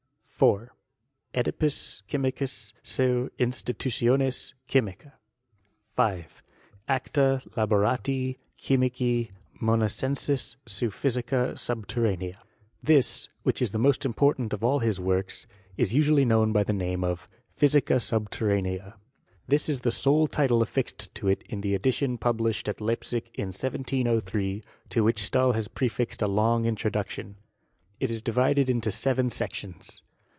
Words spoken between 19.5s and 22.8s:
is the sole title afBsed to it in the edition published